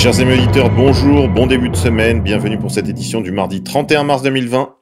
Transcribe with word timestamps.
Chers 0.00 0.18
amis 0.18 0.32
auditeurs, 0.32 0.70
bonjour, 0.70 1.28
bon 1.28 1.46
début 1.46 1.68
de 1.68 1.76
semaine, 1.76 2.22
bienvenue 2.22 2.58
pour 2.58 2.70
cette 2.70 2.88
édition 2.88 3.20
du 3.20 3.32
mardi 3.32 3.62
31 3.62 4.02
mars 4.04 4.22
2020. 4.22 4.74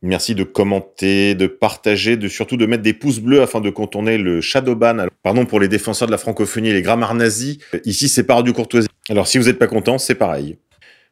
Merci 0.00 0.34
de 0.34 0.42
commenter, 0.42 1.34
de 1.34 1.46
partager, 1.46 2.16
de 2.16 2.28
surtout 2.28 2.56
de 2.56 2.64
mettre 2.64 2.82
des 2.82 2.94
pouces 2.94 3.18
bleus 3.18 3.42
afin 3.42 3.60
de 3.60 3.68
contourner 3.68 4.16
le 4.16 4.40
shadowban. 4.40 5.00
Alors, 5.00 5.10
pardon 5.22 5.44
pour 5.44 5.60
les 5.60 5.68
défenseurs 5.68 6.08
de 6.08 6.12
la 6.12 6.16
francophonie 6.16 6.70
et 6.70 6.72
les 6.72 6.80
grammaires 6.80 7.12
nazis. 7.12 7.58
Ici, 7.84 8.08
c'est 8.08 8.24
pas 8.24 8.42
du 8.42 8.54
courtoisie. 8.54 8.88
Alors, 9.10 9.26
si 9.26 9.36
vous 9.36 9.44
n'êtes 9.44 9.58
pas 9.58 9.66
content, 9.66 9.98
c'est 9.98 10.14
pareil. 10.14 10.56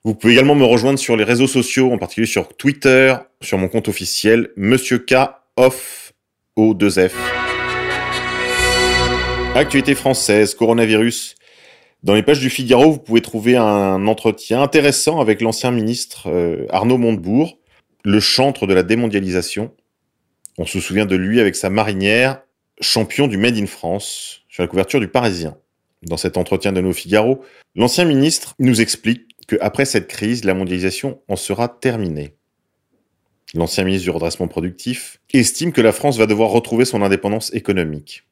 Vous 0.03 0.15
pouvez 0.15 0.33
également 0.33 0.55
me 0.55 0.65
rejoindre 0.65 0.99
sur 0.99 1.19
les 1.19 1.25
réseaux 1.25 1.47
sociaux, 1.47 1.93
en 1.93 1.99
particulier 1.99 2.27
sur 2.27 2.57
Twitter, 2.57 3.15
sur 3.43 3.59
mon 3.59 3.69
compte 3.69 3.87
officiel, 3.87 4.49
Monsieur 4.57 4.97
K 4.97 5.29
off 5.59 6.15
O2F. 6.57 7.11
Actualité 9.55 9.95
française, 9.95 10.55
coronavirus. 10.55 11.35
Dans 12.03 12.15
les 12.15 12.25
pages 12.25 12.41
du 12.41 12.51
Figaro, 12.51 12.91
vous 12.91 12.99
pouvez 12.99 13.21
trouver 13.21 13.57
un 13.57 14.09
entretien 14.09 14.61
intéressant 14.61 15.21
avec 15.21 15.41
l'ancien 15.41 15.71
ministre 15.71 16.29
euh, 16.29 16.67
Arnaud 16.71 16.99
Montebourg, 16.99 17.59
le 18.05 18.19
chantre 18.19 18.67
de 18.67 18.75
la 18.75 18.83
démondialisation. 18.83 19.73
On 20.59 20.67
se 20.67 20.81
souvient 20.81 21.07
de 21.07 21.15
lui 21.15 21.39
avec 21.39 21.55
sa 21.55 21.71
marinière, 21.71 22.43
champion 22.81 23.29
du 23.29 23.37
Made 23.37 23.57
in 23.57 23.67
France, 23.67 24.41
sur 24.49 24.65
la 24.65 24.67
couverture 24.67 24.99
du 24.99 25.07
Parisien. 25.07 25.57
Dans 26.03 26.17
cet 26.17 26.37
entretien 26.37 26.73
de 26.73 26.81
nos 26.81 26.93
Figaro, 26.93 27.45
l'ancien 27.77 28.05
ministre 28.05 28.55
nous 28.59 28.81
explique 28.81 29.37
qu'après 29.47 29.85
cette 29.85 30.09
crise, 30.09 30.45
la 30.45 30.55
mondialisation 30.55 31.21
en 31.29 31.37
sera 31.37 31.69
terminée. 31.69 32.35
L'ancien 33.55 33.85
ministre 33.85 34.05
du 34.05 34.11
redressement 34.11 34.49
productif 34.49 35.21
estime 35.33 35.73
que 35.73 35.81
la 35.81 35.93
France 35.93 36.19
va 36.19 36.27
devoir 36.27 36.51
retrouver 36.51 36.85
son 36.85 37.03
indépendance 37.03 37.55
économique. 37.55 38.25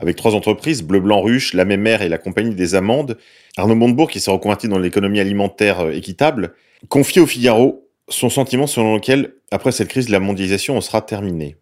Avec 0.00 0.16
trois 0.16 0.34
entreprises, 0.34 0.82
Bleu 0.82 1.00
Blanc 1.00 1.22
Ruche, 1.22 1.54
La 1.54 1.64
Mémère 1.64 2.02
et 2.02 2.08
la 2.08 2.18
Compagnie 2.18 2.54
des 2.54 2.74
Amandes, 2.74 3.16
Arnaud 3.56 3.74
Montebourg, 3.74 4.10
qui 4.10 4.20
s'est 4.20 4.30
reconverti 4.30 4.68
dans 4.68 4.78
l'économie 4.78 5.20
alimentaire 5.20 5.80
euh, 5.80 5.90
équitable, 5.90 6.54
confie 6.88 7.20
au 7.20 7.26
Figaro 7.26 7.88
son 8.08 8.28
sentiment 8.28 8.66
selon 8.66 8.94
lequel, 8.96 9.34
après 9.50 9.72
cette 9.72 9.88
crise, 9.88 10.08
la 10.08 10.20
mondialisation 10.20 10.76
en 10.76 10.80
sera 10.80 11.00
terminée. 11.00 11.56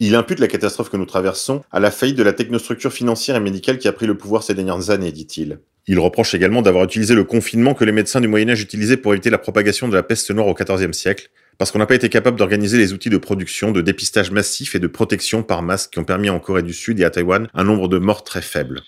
Il 0.00 0.14
impute 0.14 0.38
la 0.38 0.46
catastrophe 0.46 0.90
que 0.90 0.96
nous 0.96 1.06
traversons 1.06 1.62
à 1.72 1.80
la 1.80 1.90
faillite 1.90 2.16
de 2.16 2.22
la 2.22 2.32
technostructure 2.32 2.92
financière 2.92 3.34
et 3.36 3.40
médicale 3.40 3.78
qui 3.78 3.88
a 3.88 3.92
pris 3.92 4.06
le 4.06 4.16
pouvoir 4.16 4.44
ces 4.44 4.54
dernières 4.54 4.90
années, 4.90 5.10
dit-il. 5.10 5.58
Il 5.88 5.98
reproche 5.98 6.34
également 6.34 6.62
d'avoir 6.62 6.84
utilisé 6.84 7.14
le 7.14 7.24
confinement 7.24 7.74
que 7.74 7.84
les 7.84 7.92
médecins 7.92 8.20
du 8.20 8.28
Moyen 8.28 8.50
Âge 8.50 8.60
utilisaient 8.60 8.98
pour 8.98 9.12
éviter 9.12 9.30
la 9.30 9.38
propagation 9.38 9.88
de 9.88 9.94
la 9.94 10.02
peste 10.02 10.30
noire 10.30 10.46
au 10.46 10.54
XIVe 10.54 10.92
siècle, 10.92 11.30
parce 11.58 11.72
qu'on 11.72 11.80
n'a 11.80 11.86
pas 11.86 11.96
été 11.96 12.08
capable 12.08 12.38
d'organiser 12.38 12.78
les 12.78 12.92
outils 12.92 13.10
de 13.10 13.18
production, 13.18 13.72
de 13.72 13.80
dépistage 13.80 14.30
massif 14.30 14.76
et 14.76 14.78
de 14.78 14.86
protection 14.86 15.42
par 15.42 15.62
masse 15.62 15.88
qui 15.88 15.98
ont 15.98 16.04
permis 16.04 16.30
en 16.30 16.38
Corée 16.38 16.62
du 16.62 16.72
Sud 16.72 17.00
et 17.00 17.04
à 17.04 17.10
Taïwan 17.10 17.48
un 17.52 17.64
nombre 17.64 17.88
de 17.88 17.98
morts 17.98 18.22
très 18.22 18.42
faible. 18.42 18.82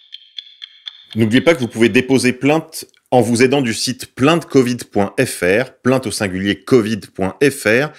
N'oubliez 1.16 1.40
pas 1.40 1.54
que 1.54 1.60
vous 1.60 1.68
pouvez 1.68 1.88
déposer 1.88 2.32
plainte 2.32 2.84
en 3.10 3.20
vous 3.20 3.42
aidant 3.42 3.60
du 3.60 3.74
site 3.74 4.14
plaintecovid.fr, 4.14 5.72
plainte 5.82 6.06
au 6.06 6.12
singulier 6.12 6.62
covid.fr. 6.62 7.90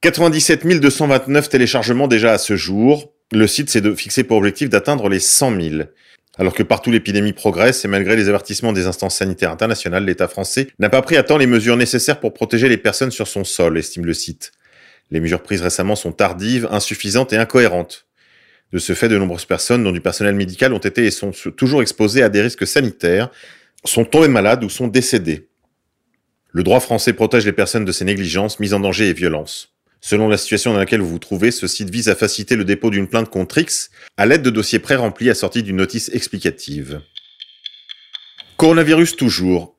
97 0.00 0.66
229 0.80 1.48
téléchargements 1.48 2.08
déjà 2.08 2.32
à 2.32 2.38
ce 2.38 2.56
jour. 2.56 3.12
Le 3.30 3.46
site 3.46 3.70
s'est 3.70 3.94
fixé 3.94 4.24
pour 4.24 4.38
objectif 4.38 4.68
d'atteindre 4.68 5.08
les 5.08 5.20
100 5.20 5.60
000. 5.60 5.82
Alors 6.40 6.54
que 6.54 6.62
partout 6.62 6.90
l'épidémie 6.90 7.34
progresse 7.34 7.84
et 7.84 7.88
malgré 7.88 8.16
les 8.16 8.30
avertissements 8.30 8.72
des 8.72 8.86
instances 8.86 9.16
sanitaires 9.16 9.50
internationales, 9.50 10.06
l'État 10.06 10.26
français 10.26 10.68
n'a 10.78 10.88
pas 10.88 11.02
pris 11.02 11.18
à 11.18 11.22
temps 11.22 11.36
les 11.36 11.46
mesures 11.46 11.76
nécessaires 11.76 12.18
pour 12.18 12.32
protéger 12.32 12.70
les 12.70 12.78
personnes 12.78 13.10
sur 13.10 13.28
son 13.28 13.44
sol, 13.44 13.76
estime 13.76 14.06
le 14.06 14.14
site. 14.14 14.52
Les 15.10 15.20
mesures 15.20 15.42
prises 15.42 15.60
récemment 15.60 15.96
sont 15.96 16.12
tardives, 16.12 16.66
insuffisantes 16.70 17.34
et 17.34 17.36
incohérentes. 17.36 18.06
De 18.72 18.78
ce 18.78 18.94
fait, 18.94 19.10
de 19.10 19.18
nombreuses 19.18 19.44
personnes, 19.44 19.84
dont 19.84 19.92
du 19.92 20.00
personnel 20.00 20.34
médical, 20.34 20.72
ont 20.72 20.78
été 20.78 21.04
et 21.04 21.10
sont 21.10 21.32
toujours 21.58 21.82
exposées 21.82 22.22
à 22.22 22.30
des 22.30 22.40
risques 22.40 22.66
sanitaires, 22.66 23.28
sont 23.84 24.06
tombées 24.06 24.28
malades 24.28 24.64
ou 24.64 24.70
sont 24.70 24.88
décédées. 24.88 25.50
Le 26.52 26.62
droit 26.62 26.80
français 26.80 27.12
protège 27.12 27.44
les 27.44 27.52
personnes 27.52 27.84
de 27.84 27.92
ces 27.92 28.06
négligences, 28.06 28.60
mises 28.60 28.72
en 28.72 28.80
danger 28.80 29.10
et 29.10 29.12
violences. 29.12 29.74
Selon 30.00 30.28
la 30.28 30.38
situation 30.38 30.72
dans 30.72 30.78
laquelle 30.78 31.00
vous 31.00 31.08
vous 31.08 31.18
trouvez, 31.18 31.50
ce 31.50 31.66
site 31.66 31.90
vise 31.90 32.08
à 32.08 32.14
faciliter 32.14 32.56
le 32.56 32.64
dépôt 32.64 32.90
d'une 32.90 33.06
plainte 33.06 33.28
contre 33.28 33.58
X 33.58 33.90
à 34.16 34.26
l'aide 34.26 34.42
de 34.42 34.50
dossiers 34.50 34.78
pré-remplis 34.78 35.28
assortis 35.28 35.62
d'une 35.62 35.76
notice 35.76 36.10
explicative. 36.12 37.02
Coronavirus 38.56 39.16
toujours. 39.16 39.76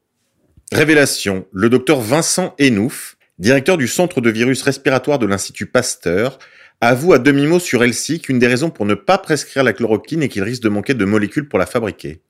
Révélation. 0.72 1.48
Le 1.52 1.70
docteur 1.70 2.02
Vincent 2.02 2.56
Enouf, 2.60 3.18
directeur 3.40 3.78
du 3.78 3.88
Centre 3.88 4.22
de 4.22 4.30
virus 4.30 4.62
respiratoire 4.62 5.20
de 5.20 5.26
l'Institut 5.26 5.66
Pasteur, 5.66 6.40
avoue 6.82 7.14
à 7.14 7.20
demi-mot 7.20 7.60
sur 7.60 7.84
LC 7.84 8.20
qu'une 8.22 8.40
des 8.40 8.48
raisons 8.48 8.70
pour 8.70 8.86
ne 8.86 8.96
pas 8.96 9.18
prescrire 9.18 9.64
la 9.64 9.74
chloroquine 9.74 10.24
est 10.24 10.30
qu'il 10.30 10.44
risque 10.44 10.64
de 10.64 10.70
manquer 10.70 10.94
de 10.94 11.06
molécules 11.06 11.48
pour 11.48 11.60
la 11.60 11.66
fabriquer. 11.66 12.22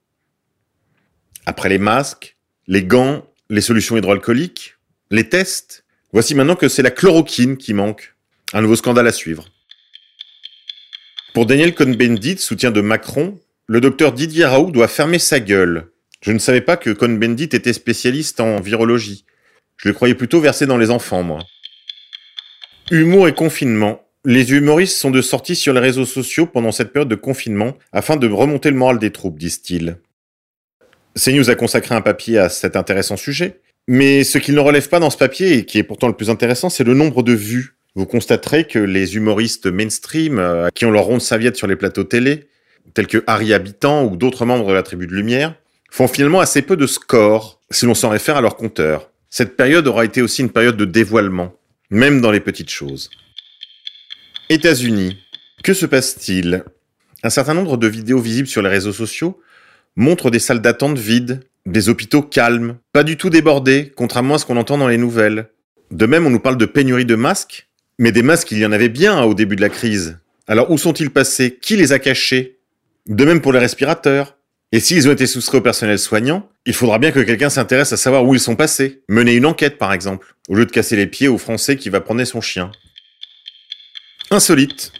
Après 1.45 1.69
les 1.69 1.77
masques, 1.77 2.37
les 2.67 2.83
gants, 2.83 3.25
les 3.49 3.61
solutions 3.61 3.97
hydroalcooliques, 3.97 4.75
les 5.09 5.27
tests, 5.27 5.85
Voici 6.13 6.35
maintenant 6.35 6.55
que 6.55 6.67
c'est 6.67 6.81
la 6.81 6.91
chloroquine 6.91 7.57
qui 7.57 7.73
manque. 7.73 8.15
Un 8.53 8.61
nouveau 8.61 8.75
scandale 8.75 9.07
à 9.07 9.13
suivre. 9.13 9.45
Pour 11.33 11.45
Daniel 11.45 11.73
Cohn-Bendit, 11.73 12.37
soutien 12.39 12.71
de 12.71 12.81
Macron, 12.81 13.39
le 13.67 13.79
docteur 13.79 14.11
Didier 14.11 14.45
Raoult 14.45 14.71
doit 14.71 14.89
fermer 14.89 15.19
sa 15.19 15.39
gueule. 15.39 15.87
Je 16.21 16.33
ne 16.33 16.39
savais 16.39 16.59
pas 16.59 16.75
que 16.75 16.89
Cohn-Bendit 16.89 17.49
était 17.53 17.71
spécialiste 17.71 18.41
en 18.41 18.59
virologie. 18.59 19.23
Je 19.77 19.87
le 19.87 19.93
croyais 19.93 20.13
plutôt 20.13 20.41
versé 20.41 20.65
dans 20.65 20.77
les 20.77 20.91
enfants, 20.91 21.23
moi. 21.23 21.39
Humour 22.91 23.29
et 23.29 23.33
confinement. 23.33 24.05
Les 24.25 24.51
humoristes 24.51 24.97
sont 24.97 25.11
de 25.11 25.21
sortie 25.21 25.55
sur 25.55 25.73
les 25.73 25.79
réseaux 25.79 26.05
sociaux 26.05 26.45
pendant 26.45 26.73
cette 26.73 26.91
période 26.91 27.09
de 27.09 27.15
confinement 27.15 27.77
afin 27.93 28.17
de 28.17 28.27
remonter 28.27 28.69
le 28.69 28.75
moral 28.75 28.99
des 28.99 29.11
troupes, 29.11 29.39
disent-ils. 29.39 29.97
CNews 31.15 31.49
a 31.49 31.55
consacré 31.55 31.95
un 31.95 32.01
papier 32.01 32.37
à 32.37 32.49
cet 32.49 32.75
intéressant 32.75 33.15
sujet. 33.15 33.61
Mais 33.93 34.23
ce 34.23 34.37
qu'il 34.37 34.55
ne 34.55 34.61
relève 34.61 34.87
pas 34.87 35.01
dans 35.01 35.09
ce 35.09 35.17
papier, 35.17 35.57
et 35.57 35.65
qui 35.65 35.77
est 35.77 35.83
pourtant 35.83 36.07
le 36.07 36.13
plus 36.13 36.29
intéressant, 36.29 36.69
c'est 36.69 36.85
le 36.85 36.93
nombre 36.93 37.23
de 37.23 37.33
vues. 37.33 37.75
Vous 37.93 38.05
constaterez 38.05 38.65
que 38.65 38.79
les 38.79 39.17
humoristes 39.17 39.65
mainstream, 39.65 40.39
euh, 40.39 40.69
qui 40.73 40.85
ont 40.85 40.91
leur 40.91 41.03
ronde 41.03 41.19
serviette 41.19 41.57
sur 41.57 41.67
les 41.67 41.75
plateaux 41.75 42.05
télé, 42.05 42.47
tels 42.93 43.07
que 43.07 43.21
Harry 43.27 43.51
Habitant 43.53 44.05
ou 44.05 44.15
d'autres 44.15 44.45
membres 44.45 44.69
de 44.69 44.71
la 44.71 44.81
tribu 44.81 45.07
de 45.07 45.13
Lumière, 45.13 45.55
font 45.89 46.07
finalement 46.07 46.39
assez 46.39 46.61
peu 46.61 46.77
de 46.77 46.87
scores, 46.87 47.59
si 47.69 47.85
l'on 47.85 47.93
s'en 47.93 48.07
réfère 48.07 48.37
à 48.37 48.41
leur 48.41 48.55
compteur. 48.55 49.11
Cette 49.29 49.57
période 49.57 49.85
aura 49.87 50.05
été 50.05 50.21
aussi 50.21 50.41
une 50.41 50.51
période 50.51 50.77
de 50.77 50.85
dévoilement, 50.85 51.53
même 51.89 52.21
dans 52.21 52.31
les 52.31 52.39
petites 52.39 52.71
choses. 52.71 53.09
États-Unis. 54.47 55.17
Que 55.65 55.73
se 55.73 55.85
passe-t-il? 55.85 56.63
Un 57.23 57.29
certain 57.29 57.55
nombre 57.55 57.75
de 57.75 57.87
vidéos 57.87 58.21
visibles 58.21 58.47
sur 58.47 58.61
les 58.61 58.69
réseaux 58.69 58.93
sociaux 58.93 59.37
montrent 59.97 60.31
des 60.31 60.39
salles 60.39 60.61
d'attente 60.61 60.97
vides, 60.97 61.41
des 61.65 61.89
hôpitaux 61.89 62.21
calmes, 62.21 62.77
pas 62.93 63.03
du 63.03 63.17
tout 63.17 63.29
débordés, 63.29 63.91
contrairement 63.95 64.35
à 64.35 64.37
ce 64.39 64.45
qu'on 64.45 64.57
entend 64.57 64.77
dans 64.77 64.87
les 64.87 64.97
nouvelles. 64.97 65.49
De 65.91 66.05
même, 66.05 66.25
on 66.25 66.29
nous 66.29 66.39
parle 66.39 66.57
de 66.57 66.65
pénurie 66.65 67.05
de 67.05 67.15
masques, 67.15 67.67
mais 67.99 68.11
des 68.11 68.23
masques, 68.23 68.51
il 68.51 68.59
y 68.59 68.65
en 68.65 68.71
avait 68.71 68.89
bien 68.89 69.17
hein, 69.17 69.23
au 69.23 69.33
début 69.33 69.55
de 69.55 69.61
la 69.61 69.69
crise. 69.69 70.17
Alors 70.47 70.71
où 70.71 70.77
sont-ils 70.77 71.11
passés? 71.11 71.57
Qui 71.61 71.77
les 71.77 71.91
a 71.91 71.99
cachés? 71.99 72.57
De 73.07 73.25
même 73.25 73.41
pour 73.41 73.53
les 73.53 73.59
respirateurs. 73.59 74.37
Et 74.71 74.79
s'ils 74.79 75.07
ont 75.09 75.11
été 75.11 75.27
soustraits 75.27 75.59
au 75.59 75.63
personnel 75.63 75.99
soignant, 75.99 76.49
il 76.65 76.73
faudra 76.73 76.97
bien 76.97 77.11
que 77.11 77.19
quelqu'un 77.19 77.49
s'intéresse 77.49 77.91
à 77.91 77.97
savoir 77.97 78.25
où 78.25 78.33
ils 78.33 78.39
sont 78.39 78.55
passés. 78.55 79.01
Mener 79.09 79.33
une 79.33 79.45
enquête, 79.45 79.77
par 79.77 79.91
exemple, 79.91 80.35
au 80.47 80.55
lieu 80.55 80.65
de 80.65 80.71
casser 80.71 80.95
les 80.95 81.07
pieds 81.07 81.27
au 81.27 81.37
Français 81.37 81.75
qui 81.75 81.89
va 81.89 81.99
prendre 81.99 82.23
son 82.23 82.41
chien. 82.41 82.71
Insolite. 84.29 84.93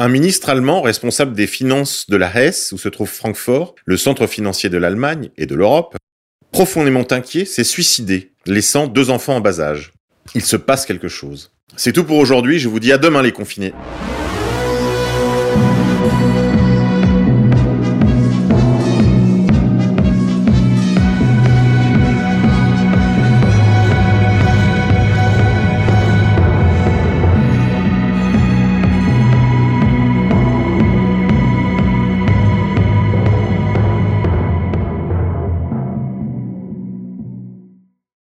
Un 0.00 0.08
ministre 0.08 0.48
allemand 0.48 0.80
responsable 0.80 1.34
des 1.34 1.48
finances 1.48 2.06
de 2.08 2.16
la 2.16 2.32
Hesse, 2.32 2.70
où 2.70 2.78
se 2.78 2.88
trouve 2.88 3.10
Francfort, 3.10 3.74
le 3.84 3.96
centre 3.96 4.28
financier 4.28 4.70
de 4.70 4.78
l'Allemagne 4.78 5.30
et 5.36 5.44
de 5.44 5.56
l'Europe, 5.56 5.96
profondément 6.52 7.04
inquiet, 7.10 7.44
s'est 7.44 7.64
suicidé, 7.64 8.30
laissant 8.46 8.86
deux 8.86 9.10
enfants 9.10 9.34
en 9.34 9.40
bas 9.40 9.60
âge. 9.60 9.90
Il 10.36 10.42
se 10.42 10.54
passe 10.54 10.86
quelque 10.86 11.08
chose. 11.08 11.50
C'est 11.76 11.92
tout 11.92 12.04
pour 12.04 12.18
aujourd'hui, 12.18 12.60
je 12.60 12.68
vous 12.68 12.78
dis 12.78 12.92
à 12.92 12.98
demain 12.98 13.22
les 13.22 13.32
confinés. 13.32 13.74